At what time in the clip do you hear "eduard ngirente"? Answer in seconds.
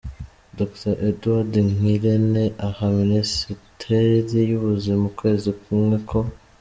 1.09-2.43